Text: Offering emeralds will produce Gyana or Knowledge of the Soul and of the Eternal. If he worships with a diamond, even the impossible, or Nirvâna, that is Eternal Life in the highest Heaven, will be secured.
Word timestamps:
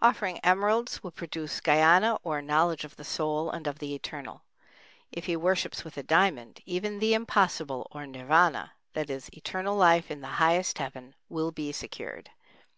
Offering 0.00 0.38
emeralds 0.38 1.02
will 1.02 1.10
produce 1.10 1.60
Gyana 1.60 2.18
or 2.22 2.40
Knowledge 2.40 2.84
of 2.86 2.96
the 2.96 3.04
Soul 3.04 3.50
and 3.50 3.66
of 3.66 3.78
the 3.78 3.94
Eternal. 3.94 4.40
If 5.12 5.26
he 5.26 5.36
worships 5.36 5.84
with 5.84 5.98
a 5.98 6.02
diamond, 6.02 6.60
even 6.64 6.98
the 6.98 7.12
impossible, 7.12 7.86
or 7.90 8.06
Nirvâna, 8.06 8.70
that 8.94 9.10
is 9.10 9.28
Eternal 9.34 9.76
Life 9.76 10.10
in 10.10 10.22
the 10.22 10.28
highest 10.40 10.78
Heaven, 10.78 11.14
will 11.28 11.50
be 11.50 11.72
secured. 11.72 12.30